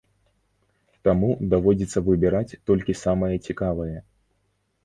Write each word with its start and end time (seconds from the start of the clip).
Таму 1.07 1.29
даводзіцца 1.51 2.03
выбіраць 2.07 2.57
толькі 2.71 2.99
самае 3.05 3.33
цікавае. 3.47 3.97